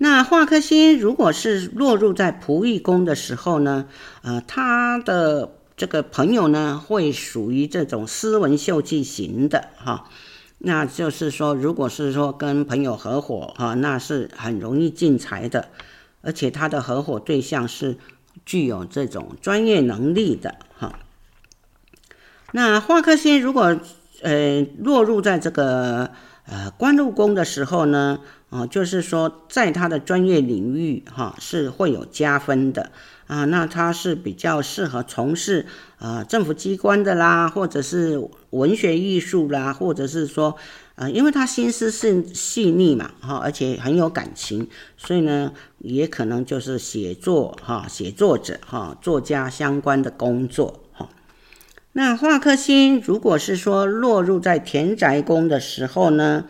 [0.05, 3.87] 那化科星如果是落入在仆役宫的时候呢，
[4.21, 10.11] 呃，他的这个朋友呢，会属于这种斯文秀气型的哈。
[10.59, 15.71] 那就是说，如果是说跟朋友合伙哈，那是很容易进财的，
[16.21, 17.97] 而且他的合伙对象是
[18.45, 20.99] 具有这种专业能力的哈。
[22.53, 23.81] 那化科星如果
[24.21, 26.11] 呃落入在这个
[26.45, 28.19] 呃官禄宫的时候呢，
[28.55, 32.93] 啊、就是说在他的专业领域哈、是会有加分的
[33.27, 35.67] 啊，那他是比较适合从事
[35.99, 40.55] 啊政府机关的啦，或者是文学艺术啦，或者是说
[40.95, 51.09] 呃因为他心思是细腻嘛哈、而且很有感情，所以呢也可能就是写作哈写作者哈、作家相关的工作哈。
[51.91, 56.45] 那化克星如果是说落入在田宅宫的时候呢，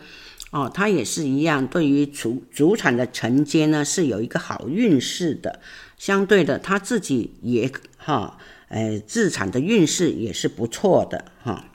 [0.51, 5.59] 哦，它也是一样，对于主主产的承接呢是有一个好运势的，
[5.97, 8.37] 相对的他自己也哈，
[8.69, 11.65] 呃，自产的运势也是不错的哈。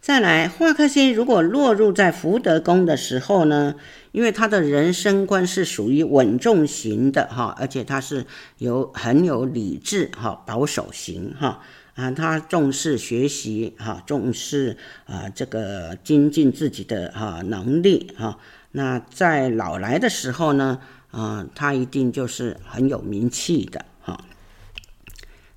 [0.00, 3.76] 再来，化克星如果落入在福德宫的时候呢，
[4.10, 8.26] 因为他的人生观是属于稳重型的哈，而且他是
[8.58, 11.60] 有很有理智哈，保守型哈。
[11.94, 18.38] 啊，他重视学习，哈，重视啊这个精进自己的哈能力，哈。
[18.70, 20.78] 那在老来的时候呢，
[21.10, 24.24] 啊，他一定就是很有名气的，哈。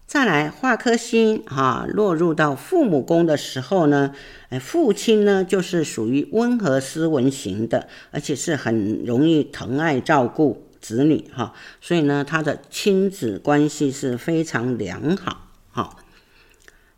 [0.06, 4.14] 再来，化科星哈落入到父母宫的时候呢，
[4.50, 11.54] 哎，父亲呢就是属于温和斯文型的，而且是很容易疼爱照顾子女，哈。
[11.80, 15.96] 所以呢，他的亲子关系是非常良好，哈。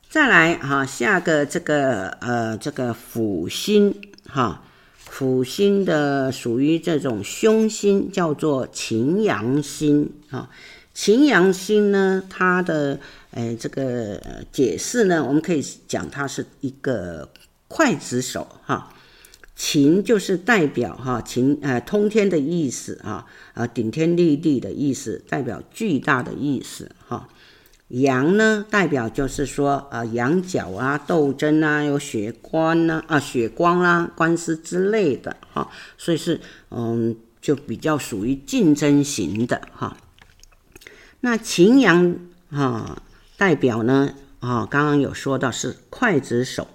[0.09, 3.93] 再来哈，下个这个呃，这个辅星
[4.25, 4.63] 哈，
[4.95, 10.49] 辅星的属于这种凶星，叫做擎羊星啊。
[10.93, 12.99] 擎羊星呢，它的
[13.31, 17.29] 呃这个解释呢，我们可以讲它是一个
[17.69, 18.93] 刽子手哈。
[19.57, 27.27] 擎就是代表哈擎呃通天的意思啊，啊顶天立地的意思，代表巨大的意思哈。
[27.89, 39.95] 羊呢，代表就是说，呃，羊角啊，斗争啊，有血光呐，啊，血光啦、啊，官司之类的哈，所以是，嗯，就比较属于竞争型的哈。
[41.21, 42.17] 那擎羊
[42.51, 43.01] 啊，
[43.37, 46.67] 代表呢，啊，刚刚有说到是刽子手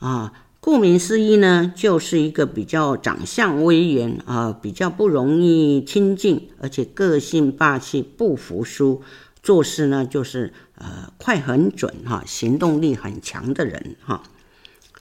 [0.00, 9.02] 啊，顾名思义呢，就是一个比较长相威严啊，比较不容易亲近，而且个性霸气，不服输。
[9.48, 14.22] 做事呢，就是呃快很准哈，行动力很强的人哈，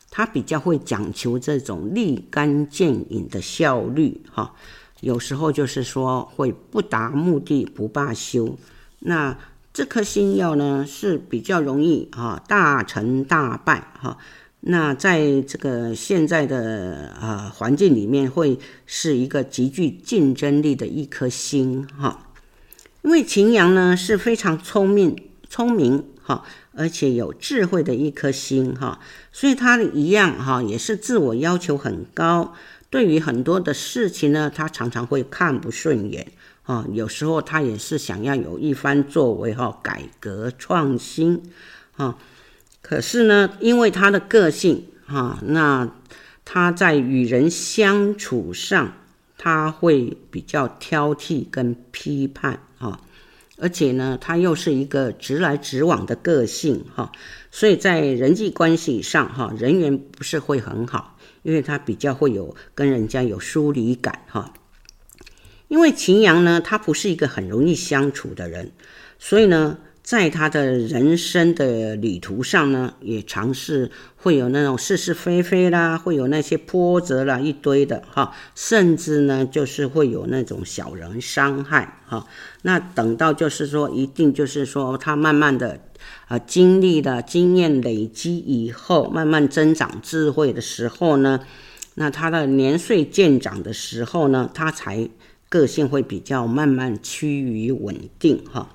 [0.10, 4.54] 他比较会讲求这种立竿见影的效率哈，
[5.02, 8.58] 有时候就是说会不达目的不罢休。
[9.00, 9.38] 那
[9.74, 14.18] 这颗星曜呢是比较容易啊大成大败哈，
[14.62, 22.24] 那在这个现在的啊环境里面会是一个极具竞争力的一颗星哈。
[23.08, 25.16] 因为秦阳呢是非常聪明、
[25.50, 26.44] 聪明哈，
[26.74, 29.00] 而且有智慧的一颗星哈，
[29.32, 32.54] 所以他一样哈，也是自我要求很高。
[32.90, 36.34] 对于很多的事情呢，他常常会看不顺眼
[36.64, 41.42] 啊，有时候他也是想要有一番作为哈，改革创新
[41.96, 42.18] 啊。
[42.82, 45.90] 可是呢，因为他的个性哈，那
[46.44, 48.92] 他在与人相处上，
[49.38, 53.00] 他会比较挑剔跟批判啊，
[53.58, 57.12] 而且呢，他又是一个直来直往的个性哈，
[57.52, 64.54] 所以在人际关系上哈，人缘不是会很好，因为他比较会有跟人家有疏离感哈。
[65.68, 68.72] 因为秦阳呢，他不是一个很容易相处的人，
[69.20, 82.26] 所以呢，在他的人生的旅途上呢，也尝试会有那种是是非非啦，会有那些波折啦，一堆的哈，甚至呢，就是会有那种小人伤害哈。
[82.62, 85.82] 那等到就是说，一定就是说，他慢慢的
[86.30, 91.42] 啊，经历了经验累积以后，慢慢增长智慧的时候呢，
[91.96, 95.10] 那他的年岁渐长的时候呢，他才。
[95.50, 98.68] 个性会比较慢慢趋于稳定哈，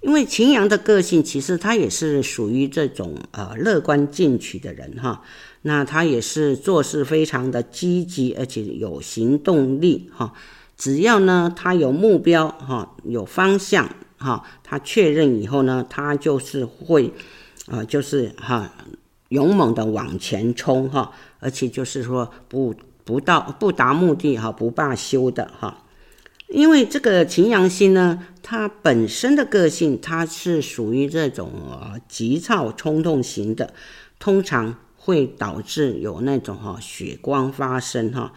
[0.00, 5.22] 因为秦阳的个性其实他也是属于这种呃乐观进取的人哈，
[5.62, 10.32] 那他也是做事非常的积极，而且有行动力哈。
[10.76, 17.12] 只要呢他有目标哈，有方向哈，他确认以后呢，他就是会
[17.66, 18.70] 啊，就是哈
[19.30, 22.72] 勇猛的往前冲哈，而且就是说不
[23.04, 25.82] 不到不达目的哈不罢休的哈。
[26.48, 33.74] 因为这个擎羊星呢，它本身的个性，它是属于这种呃急躁冲动型的，
[34.18, 38.32] 通常会导致有那种哈血光发生哈。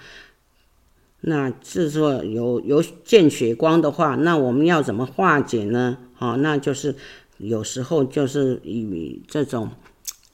[1.21, 5.97] 那制作有有见血光的话，那我们要怎么化解呢？
[6.19, 6.95] 哦，那就是
[7.37, 9.71] 有时候就是以这种。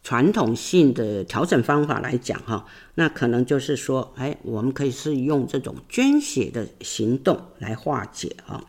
[0.08, 8.64] 传统性的调整方法来讲，哈，那可能就是说，哎，我们可以是用这种捐血的行动来化解，啊，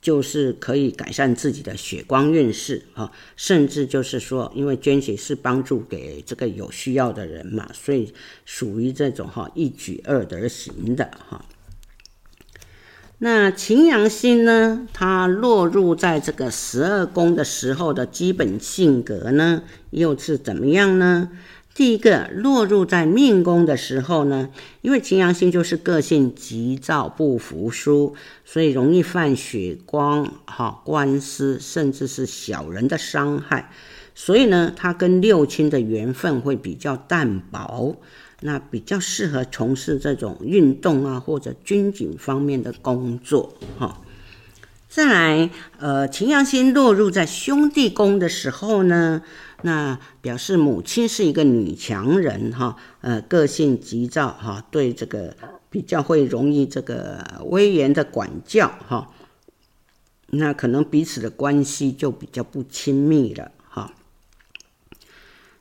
[0.00, 8.14] 就是可以改善自己的血光运势，啊，甚至就是说，因为捐血是帮助给这个有需要的人嘛，所以
[8.44, 11.44] 属于这种哈一举二得型的，哈。
[13.22, 21.28] 那擎羊星呢，它落入在这个十二宫的时候的基本性格呢，又是怎么样呢？
[21.74, 24.48] 第一个落入在命宫的时候呢，
[24.80, 28.14] 因为擎羊星就是个性急躁不服输，
[28.46, 33.70] 所以容易犯血光、哈官司，甚至是小人的伤害，
[34.14, 37.96] 所以呢，他跟六亲的缘分会比较淡薄。
[38.40, 44.00] 那比较适合从事这种运动啊，或者军警方面的工作哈。
[44.88, 49.22] 再来，呃，秦阳星落入在兄弟宫的时候呢，
[49.62, 55.36] 那表示母亲是一个女强人哈，呃，个性急躁哈，对这个
[55.70, 59.12] 比较会容易这个威严的管教哈，
[60.30, 63.52] 那可能彼此的关系就比较不亲密了。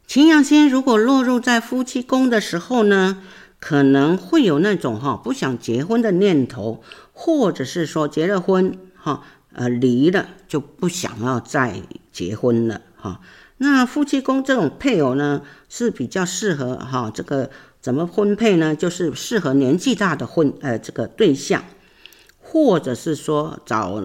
[0.09, 3.21] 擎羊星如果落入在夫妻宫的时候呢，
[3.59, 6.81] 可能会有那种哈不想结婚的念头，
[7.13, 9.21] 或者是说结了婚哈
[9.53, 13.21] 呃离了就不想要再结婚了哈。
[13.57, 18.73] 那夫妻宫这种配偶呢是比较适合哈这个怎么婚配呢？
[18.73, 21.63] 就是适合年纪大的婚呃这个对象，
[22.39, 24.01] 或者是说找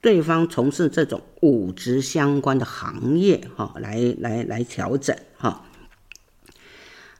[0.00, 5.16] 对方从事这种武职相关的行业哈来来来调整。
[5.36, 5.64] 哈，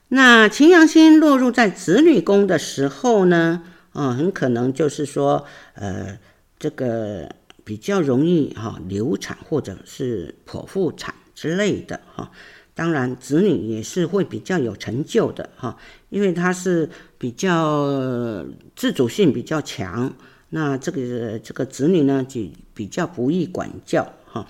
[0.08, 3.62] 那擎羊星落入在子女宫的时候呢，
[3.92, 6.18] 啊，很可能就是说，呃，
[6.58, 7.28] 这个
[7.64, 12.30] 比较容易哈流产或者是剖腹产之类的哈。
[12.74, 15.76] 当然，子女也是会比较有成就的哈，
[16.10, 20.14] 因为他是比较自主性比较强，
[20.50, 22.40] 那这个这个子女呢就
[22.74, 24.46] 比较不易管教哈。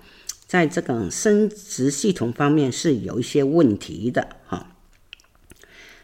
[0.47, 4.75] 在这个生殖系统方面是有一些问题的哈。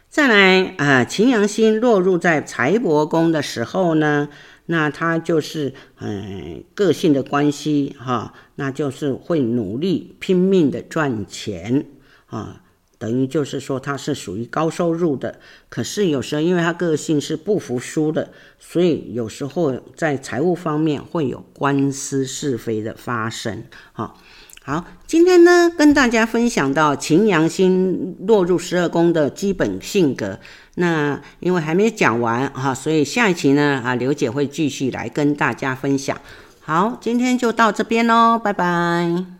[0.07, 4.29] 再来啊，擎羊星落入在财帛宫的时候呢，
[4.67, 11.87] 那他就是嗯个性的关系哈，那就是会努力拼命的赚钱
[12.27, 12.63] 啊，
[13.05, 15.39] 等于就是说他是属于高收入的。
[15.69, 24.15] 可是有时候因为他个性是不服输的，所以有时候在财务方面会有官司是非的发生哈。
[24.63, 30.39] 好，今天呢，跟大家分享到擎羊星落入十二宫的基本性格。
[30.73, 36.19] 那因为还没讲完哈，所以下一期呢，啊，刘姐会继续来跟大家分享。
[36.61, 39.34] 好，今天就到这边喽，拜拜。